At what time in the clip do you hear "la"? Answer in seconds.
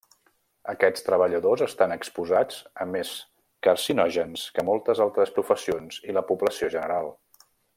6.21-6.25